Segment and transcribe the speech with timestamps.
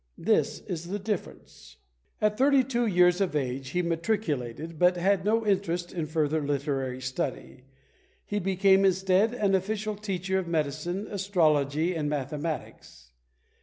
[0.17, 1.77] This is the difference."
[2.21, 6.99] At thirty two years of age he matriculated, but had no interest in further literary
[6.99, 7.65] study.
[8.25, 13.11] He became, instead, an official teacher of medicine, astrology and mathematics.